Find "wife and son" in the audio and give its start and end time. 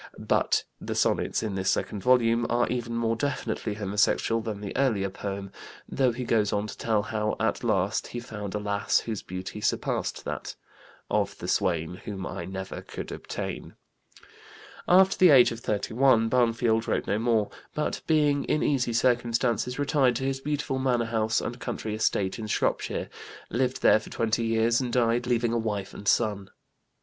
25.59-26.49